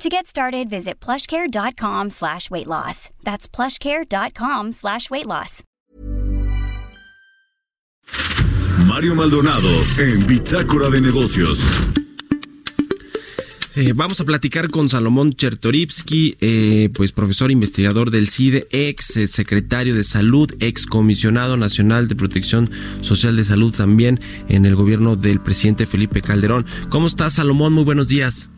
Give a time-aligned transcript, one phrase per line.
[0.00, 3.10] To get started, visit plushcare.com slash weight loss.
[3.22, 5.62] That's plushcare.com slash weight loss.
[8.78, 9.68] Mario Maldonado
[9.98, 11.66] en Bitácora de Negocios.
[13.76, 19.26] Eh, vamos a platicar con Salomón Chertorivsky, eh, pues profesor investigador del CIDE, ex eh,
[19.26, 22.70] secretario de Salud, ex comisionado nacional de Protección
[23.02, 26.64] Social de Salud también en el gobierno del presidente Felipe Calderón.
[26.88, 27.74] ¿Cómo estás, Salomón?
[27.74, 28.48] Muy buenos días.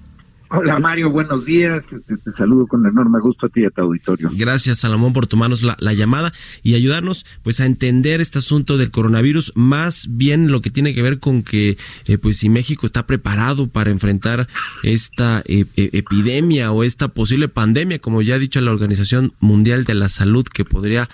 [0.55, 1.83] Hola Mario, buenos días.
[1.89, 4.29] Te, te, saludo con enorme gusto a ti y a tu auditorio.
[4.35, 8.91] Gracias Salomón por tomarnos la, la, llamada y ayudarnos pues a entender este asunto del
[8.91, 13.07] coronavirus, más bien lo que tiene que ver con que eh, pues si México está
[13.07, 14.47] preparado para enfrentar
[14.83, 19.85] esta eh, eh, epidemia o esta posible pandemia, como ya ha dicho la Organización Mundial
[19.85, 21.09] de la Salud, que podría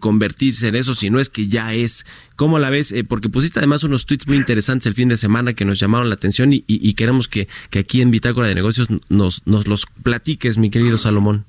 [0.00, 2.04] convertirse en eso, si no es que ya es.
[2.36, 2.92] ¿Cómo la ves?
[3.08, 6.16] porque pusiste además unos tweets muy interesantes el fin de semana que nos llamaron la
[6.16, 8.63] atención y queremos que, que aquí en Bitácora de Negocios
[9.08, 11.44] nos, nos los platiques, mi querido Salomón.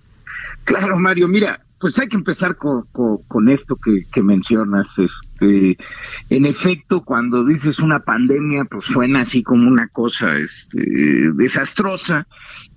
[0.66, 4.88] Claro, Mario, mira, pues hay que empezar con, esto que, que, mencionas.
[4.98, 5.78] Este,
[6.30, 10.82] en efecto, cuando dices una pandemia, pues suena así como una cosa este,
[11.34, 12.28] desastrosa,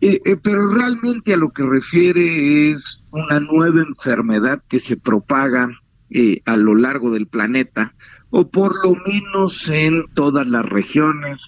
[0.00, 5.70] eh, eh, pero realmente a lo que refiere es una nueva enfermedad que se propaga
[6.10, 7.94] eh, a lo largo del planeta,
[8.30, 11.40] o por lo menos en todas las regiones,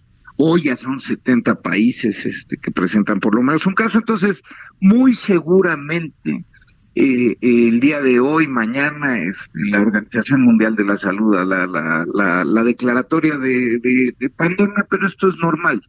[0.43, 4.39] Hoy ya son 70 países este, que presentan por lo menos un caso, entonces
[4.81, 6.47] muy seguramente
[6.95, 12.07] eh, el día de hoy, mañana, es la Organización Mundial de la Salud, la, la,
[12.13, 15.83] la, la declaratoria de, de, de, pandemia, pero esto es normal.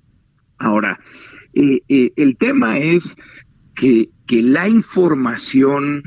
[0.57, 0.99] Ahora,
[1.53, 3.03] eh, eh, el tema es
[3.73, 6.03] que, que la información,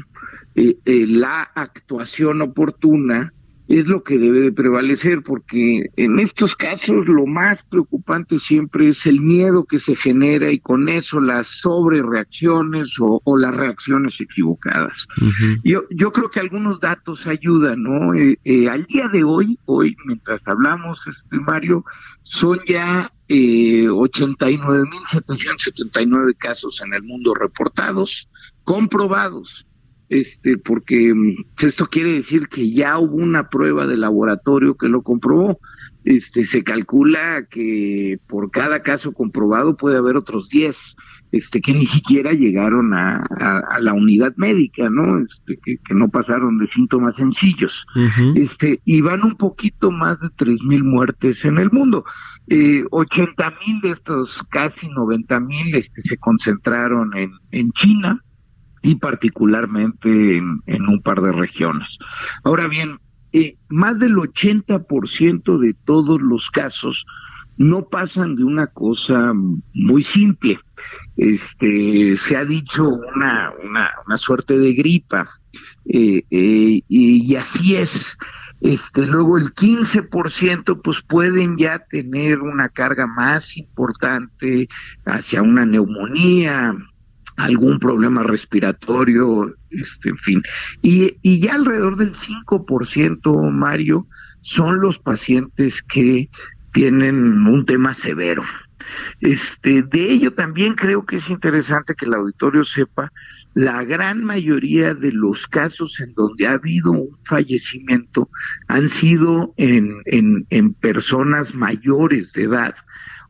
[0.54, 3.32] la actuación oportuna,
[3.68, 9.06] es lo que debe de prevalecer, porque en estos casos lo más preocupante siempre es
[9.06, 14.92] el miedo que se genera y con eso las sobrereacciones o, o las reacciones equivocadas.
[15.20, 15.60] Uh -huh.
[15.64, 18.12] yo, yo creo que algunos datos ayudan, ¿no?
[18.14, 21.86] Eh, eh, al día de hoy, hoy, mientras hablamos, este, Mario,
[22.24, 28.28] son ya eh, 89.779 casos en el mundo reportados,
[28.64, 29.64] comprobados
[30.08, 31.14] este, porque
[31.58, 35.58] esto quiere decir que ya hubo una prueba de laboratorio que lo comprobó.
[36.04, 40.76] Este, se calcula que por cada caso comprobado puede haber otros 10,
[41.32, 45.18] este, que ni siquiera llegaron a, a, a la unidad médica, ¿no?
[45.18, 47.72] Este, que, que, no pasaron de síntomas sencillos.
[47.96, 48.44] Uh -huh.
[48.44, 52.04] Este, y van un poquito más de tres mil muertes en el mundo.
[52.46, 58.22] Eh, 80 mil de estos casi 90 mil este, se concentraron en, en China,
[58.84, 61.88] y particularmente en, un par de regiones.
[62.44, 62.98] Ahora bien,
[63.32, 67.04] eh, más del 80% de todos los casos
[67.56, 69.32] no pasan de una cosa
[69.72, 70.60] muy simple.
[71.16, 75.30] Este, se ha dicho una, una, una suerte de gripa,
[75.86, 78.18] eh, eh, y, y, así es.
[78.60, 84.68] Este, luego el 15% pues pueden ya tener una carga más importante
[85.06, 86.74] hacia una neumonía,
[87.36, 90.42] algún problema respiratorio, este, en fin.
[90.82, 94.06] Y, y ya alrededor del 5%, Mario,
[94.42, 96.28] son los pacientes que
[96.72, 98.42] tienen un tema severo.
[99.20, 103.10] Este, de ello también creo que es interesante que el auditorio sepa
[103.54, 108.28] la gran mayoría de los casos en donde ha habido un fallecimiento
[108.66, 112.74] han sido en, en, en personas mayores de edad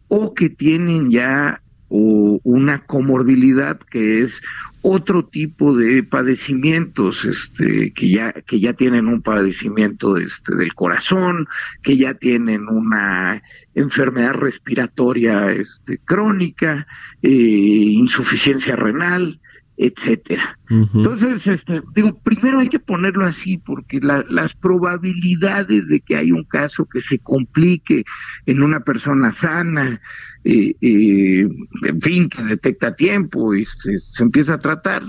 [0.09, 1.61] o que tienen ya
[1.97, 4.43] o una comorbilidad que es
[4.82, 11.46] otro tipo de padecimientos este que ya que ya tienen un padecimiento este del corazón
[11.85, 13.41] que ya tienen una
[13.76, 16.88] enfermedad respiratoria este crónica
[17.23, 19.38] eh, insuficiencia renal
[19.76, 20.59] etcétera.
[20.71, 20.99] Uh -huh.
[20.99, 26.32] Entonces, este, digo, primero hay que ponerlo así, porque la, las probabilidades de que hay
[26.32, 28.05] un caso que se complique
[28.47, 30.00] en una persona sana,
[30.44, 31.49] eh, eh,
[31.82, 35.03] en fin, que detecta a tiempo y se, se, empieza a tratar,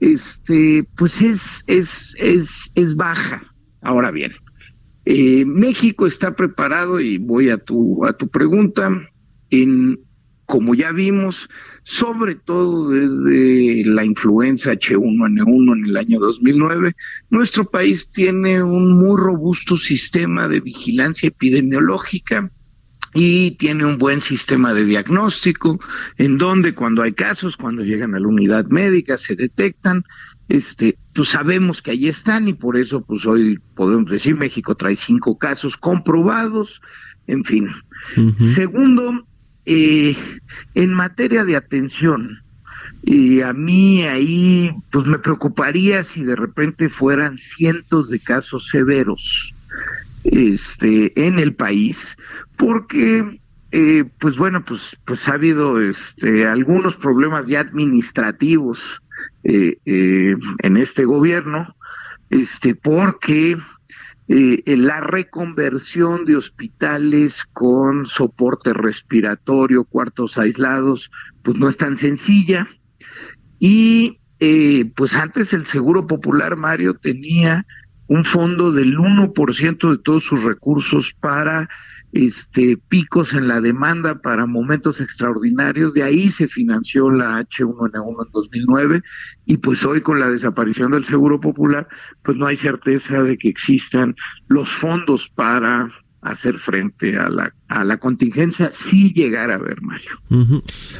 [0.00, 3.42] este, pues es, es, es, es baja.
[3.80, 4.32] Ahora bien,
[5.04, 8.90] eh, México está preparado, y voy a tu, a tu pregunta,
[9.50, 9.98] en
[10.46, 11.48] como ya vimos,
[11.84, 16.94] sobre todo desde la influenza H1N1 en el año 2009,
[17.30, 22.50] nuestro país tiene un muy robusto sistema de vigilancia epidemiológica
[23.14, 25.78] y tiene un buen sistema de diagnóstico
[26.16, 30.04] en donde cuando hay casos, cuando llegan a la unidad médica, se detectan,
[30.48, 34.96] este, pues sabemos que ahí están y por eso pues hoy podemos decir México trae
[34.96, 36.80] cinco casos comprobados,
[37.26, 37.68] en fin.
[38.54, 39.26] Segundo,
[39.66, 40.16] eh,
[40.74, 42.42] en materia de atención,
[43.02, 49.52] y a mí ahí pues me preocuparía si de repente fueran cientos de casos severos
[50.24, 51.98] este en el país
[52.56, 53.40] porque
[53.72, 58.80] eh, pues bueno pues pues ha habido este algunos problemas ya administrativos
[59.42, 61.74] eh, en este gobierno
[62.30, 63.56] este porque
[64.28, 71.10] la reconversión de hospitales con soporte respiratorio, cuartos aislados,
[71.42, 72.66] pues no es tan sencilla.
[73.58, 74.18] Y
[74.96, 77.66] pues antes el Seguro Popular, Mario, tenía
[78.06, 81.68] un fondo del 1% de todos sus recursos para
[82.12, 88.32] este picos en la demanda para momentos extraordinarios, de ahí se financió la H1N1 en
[88.32, 89.02] 2009
[89.46, 91.88] y pues hoy con la desaparición del Seguro Popular,
[92.22, 94.14] pues no hay certeza de que existan
[94.48, 100.10] los fondos para hacer frente a la, a la contingencia si llegara a haber, Mario.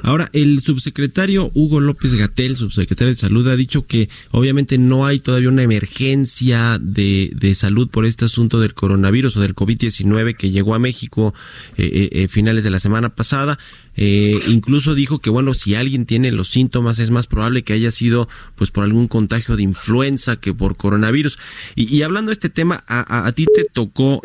[0.03, 5.21] Ahora, el subsecretario Hugo López Gatel, subsecretario de Salud, ha dicho que obviamente no hay
[5.21, 10.51] todavía una emergencia de, de salud por este asunto del coronavirus o del COVID-19 que
[10.51, 11.35] llegó a México
[11.77, 13.59] eh, eh, eh, finales de la semana pasada.
[13.95, 17.91] Eh, incluso dijo que bueno, si alguien tiene los síntomas es más probable que haya
[17.91, 21.39] sido pues por algún contagio de influenza que por coronavirus.
[21.75, 24.23] Y, hablando de este tema, a, a, ti te tocó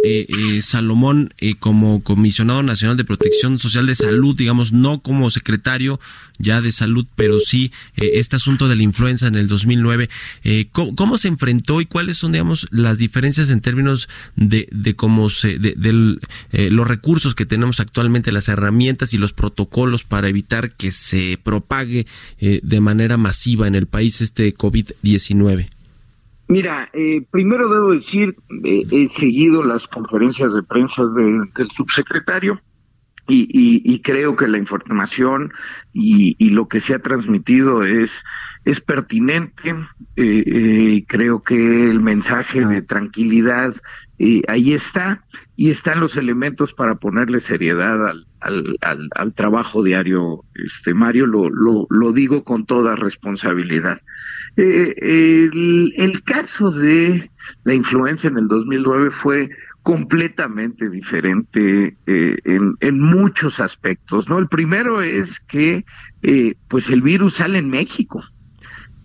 [0.61, 5.99] Salomón como comisionado nacional de protección social de salud, digamos, no como secretario
[6.37, 10.09] ya de salud, pero sí eh, este asunto de la influenza en el 2009.
[10.71, 15.29] ¿cómo, ¿cómo, se enfrentó y cuáles son, digamos, las diferencias en términos de, de cómo
[15.29, 20.27] se, de, de los recursos que tenemos actualmente, las herramientas y los protocolos protocolos para
[20.27, 22.05] evitar que se propague
[22.39, 25.69] eh, de manera masiva en el país este COVID-19?
[26.47, 32.61] Mira, eh, primero debo decir, eh, he seguido las conferencias de prensa de, del subsecretario
[33.27, 35.51] y, y, y, creo que la información
[35.91, 38.11] y, y, lo que se ha transmitido es,
[38.63, 39.75] es pertinente.
[40.15, 43.75] Eh, creo que el mensaje de tranquilidad
[44.47, 45.25] ahí está
[45.57, 48.77] y están los elementos para ponerle seriedad al, al,
[49.15, 51.49] al, trabajo diario, este Mario, lo,
[51.89, 54.01] lo, digo con toda responsabilidad.
[54.55, 55.49] Eh,
[55.97, 57.29] el, caso de
[57.63, 59.49] la influencia en el 2009 fue
[59.83, 64.37] completamente diferente eh, en, en, muchos aspectos, ¿no?
[64.37, 65.85] El primero es que
[66.23, 68.23] eh, pues el virus sale en México,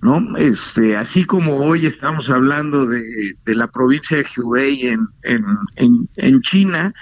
[0.00, 0.37] ¿no?
[0.37, 6.40] Este, así como hoy estamos hablando de, de la provincia de Hubei en, en, en
[6.40, 6.93] China,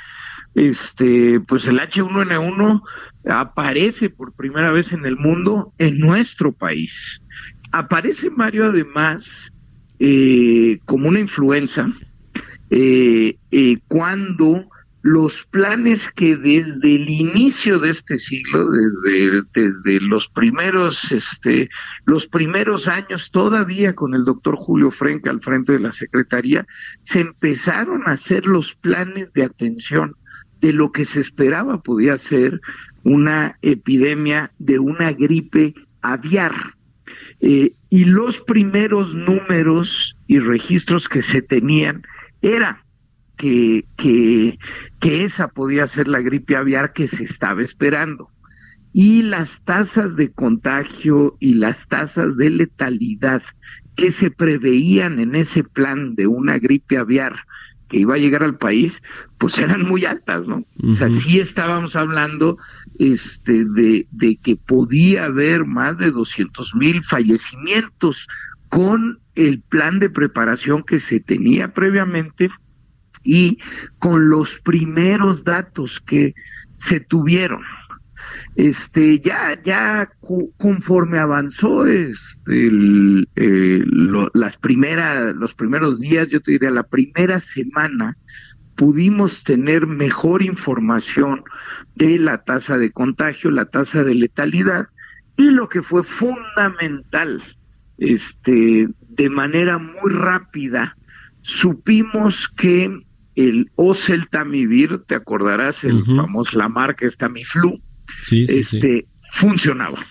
[0.55, 2.83] este, pues el H1N1
[3.29, 7.21] aparece por primera vez en el mundo en nuestro país.
[7.73, 9.25] Aparece Mario además
[9.99, 11.93] eh, como una influenza
[12.71, 14.65] eh, eh, cuando
[15.03, 21.71] los planes que desde el inicio de este siglo, desde, desde los primeros, este,
[22.05, 26.67] los primeros años, todavía con el doctor Julio Frenk al frente de la Secretaría,
[27.11, 30.15] se empezaron a hacer los planes de atención
[30.61, 32.61] de lo que se esperaba podía ser
[33.03, 36.53] una epidemia de una gripe aviar.
[37.41, 42.03] Eh, y los primeros números y registros que se tenían
[42.43, 42.85] era
[43.37, 44.59] que, que,
[45.01, 48.29] que esa podía ser la gripe aviar que se estaba esperando.
[48.93, 53.43] Y las tasas de contagio y las tasas de letalidad
[53.97, 57.37] que se preveían en ese plan de una gripe aviar
[57.91, 59.03] que iba a llegar al país,
[59.37, 60.65] pues eran muy altas, ¿no?
[60.83, 62.57] O sea, sí estábamos hablando
[62.99, 68.29] este, de, de que podía haber más de 200 mil fallecimientos
[68.69, 72.49] con el plan de preparación que se tenía previamente
[73.25, 73.59] y
[73.99, 76.35] con los primeros datos que
[76.79, 77.63] se tuvieron
[78.57, 80.11] este ya ya
[80.59, 86.83] conforme avanzó este el, eh, lo, las primeras los primeros días yo te diría la
[86.83, 88.17] primera semana
[88.77, 91.43] pudimos tener mejor información
[91.95, 94.89] de la tasa de contagio la tasa de letalidad
[95.37, 97.43] y lo que fue fundamental
[97.99, 100.97] este de manera muy rápida
[101.43, 103.05] supimos que
[103.37, 106.17] el Oseltamivir, te acordarás, el uh -huh.
[106.17, 107.81] famoso, la marca es Tamiflu,
[108.23, 110.05] Sí, este, funcionaba.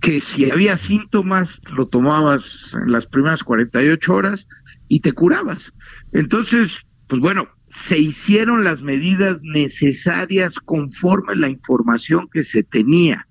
[0.00, 4.46] Que si había síntomas, lo tomabas en las primeras 48 horas
[4.88, 5.72] y te curabas.
[6.12, 7.48] Entonces, pues bueno,
[7.86, 13.26] se hicieron las medidas necesarias conforme la información que se tenía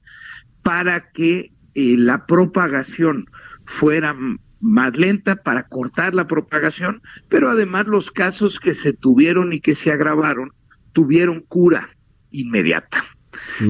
[0.63, 3.25] para que eh, la propagación
[3.65, 4.15] fuera
[4.61, 9.75] más lenta para cortar la propagación, pero además los casos que se tuvieron y que
[9.75, 10.51] se agravaron
[10.93, 11.89] tuvieron cura
[12.31, 13.05] inmediata.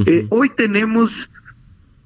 [0.06, 1.30] Eh, hoy tenemos,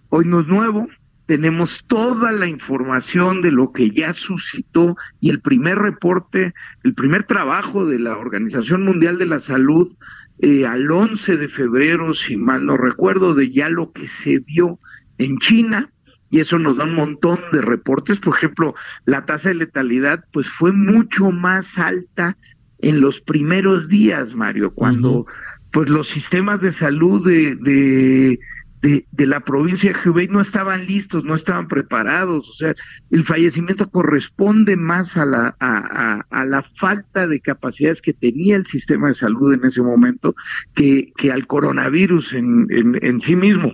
[0.09, 0.87] hoy no es nuevo,
[1.25, 6.53] tenemos toda la información de lo que ya suscitó y el primer reporte,
[6.83, 9.95] el primer trabajo de la Organización Mundial de la Salud
[10.39, 14.79] eh, al 11 de febrero, si mal no recuerdo, de ya lo que se vio
[15.17, 15.89] en China,
[16.29, 18.19] y eso nos da un montón de reportes.
[18.19, 18.73] Por ejemplo,
[19.05, 22.35] la tasa de letalidad pues fue mucho más alta
[22.79, 25.25] en los primeros días, Mario, cuando
[25.73, 31.25] pues los sistemas de salud de, de, de, la provincia de Hubei no estaban listos,
[31.25, 32.75] no estaban preparados, o sea,
[33.09, 38.67] el fallecimiento corresponde más a la, a, a, la falta de capacidades que tenía el
[38.67, 40.35] sistema de salud en ese momento
[40.75, 43.73] que, que al coronavirus en, en, en sí mismo.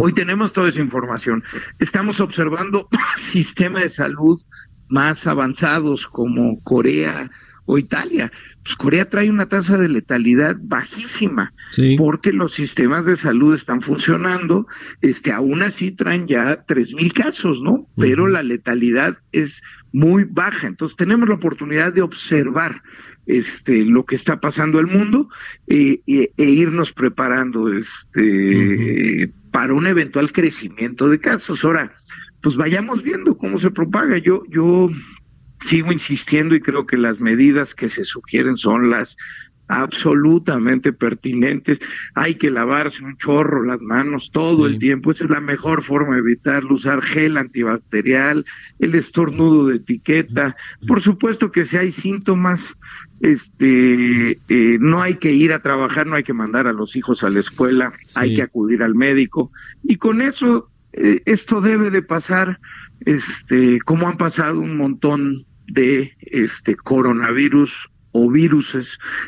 [0.00, 1.44] Hoy tenemos toda esa información.
[1.78, 2.88] Estamos observando
[3.30, 4.40] sistemas de salud
[4.88, 7.30] más avanzados como Corea
[7.70, 8.32] o Italia.
[8.64, 11.52] Pues Corea trae una tasa de letalidad bajísima
[11.96, 14.66] porque los sistemas de salud están funcionando.
[15.00, 17.86] Este, aún así traen ya tres mil casos, ¿no?
[17.96, 19.62] Pero la letalidad es
[19.92, 20.66] muy baja.
[20.66, 22.82] Entonces tenemos la oportunidad de observar
[23.26, 25.28] este lo que está pasando el mundo
[25.68, 31.64] eh, e, e, irnos preparando este para un eventual crecimiento de casos.
[31.64, 31.92] Ahora,
[32.42, 34.18] pues vayamos viendo cómo se propaga.
[34.18, 34.90] Yo, yo
[35.64, 39.16] sigo insistiendo y creo que las medidas que se sugieren son las
[39.70, 41.78] absolutamente pertinentes.
[42.14, 45.12] Hay que lavarse un chorro las manos todo el tiempo.
[45.12, 46.74] Esa es la mejor forma de evitarlo.
[46.74, 48.44] Usar gel antibacterial,
[48.80, 50.56] el estornudo de etiqueta.
[50.88, 52.60] Por supuesto que si hay síntomas,
[53.20, 57.22] este, eh, no hay que ir a trabajar, no hay que mandar a los hijos
[57.22, 59.52] a la escuela, hay que acudir al médico.
[59.84, 62.58] Y con eso, eh, esto debe de pasar,
[63.06, 67.70] este, como han pasado un montón de este coronavirus
[68.12, 68.86] o viruses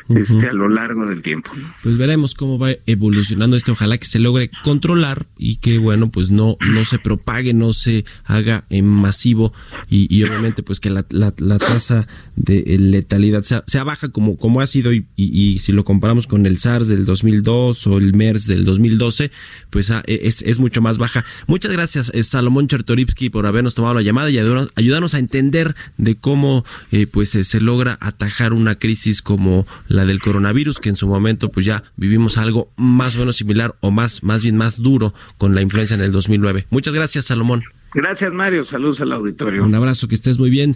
[0.09, 1.51] este, a lo largo del tiempo.
[1.81, 3.71] Pues veremos cómo va evolucionando esto.
[3.71, 8.03] Ojalá que se logre controlar y que, bueno, pues no, no se propague, no se
[8.25, 9.53] haga en masivo
[9.89, 14.37] y, y obviamente pues que la, la, la, tasa de letalidad sea, sea baja como,
[14.37, 18.13] como ha sido y, y, si lo comparamos con el SARS del 2002 o el
[18.13, 19.31] MERS del 2012,
[19.69, 21.23] pues ah, e, es, es mucho más baja.
[21.47, 26.15] Muchas gracias, eh, Salomón Chertoripsky, por habernos tomado la llamada y ayudarnos, a entender de
[26.15, 31.07] cómo eh, pues se logra atajar una crisis como la del coronavirus, que en su
[31.07, 35.13] momento pues ya vivimos algo más o menos similar o más, más bien más duro
[35.37, 36.67] con la influencia en el 2009.
[36.69, 37.63] Muchas gracias, Salomón.
[37.93, 38.65] Gracias, Mario.
[38.65, 39.63] Saludos al auditorio.
[39.63, 40.75] Un abrazo, que estés muy bien.